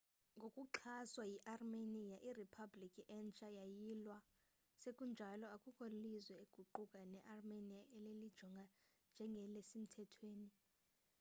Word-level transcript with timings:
ngokuxhaswa 0.37 1.23
yiarmenia 1.33 2.17
iriphablikhi 2.29 3.01
entsha 3.17 3.47
yayilwa 3.57 4.17
sekunjalo 4.81 5.45
akukho 5.55 5.85
lizwe 6.01 6.41
kuquka 6.53 6.99
nearmenia 7.13 7.81
elilijonga 7.95 8.65
njengelisemthethweni 9.11 10.49